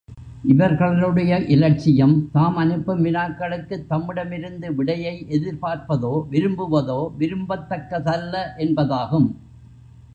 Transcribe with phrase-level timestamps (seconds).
[0.43, 9.29] இவர்களுடைய இலட்சியம், தாம் அனுப்பும் வினாக்களுக்குத் தம்மிடமிருந்து விடையை எதிர்பார்ப்பதோ, விரும்புவதோ, விரும்பத்தக்கதல்ல என்பதாகும்.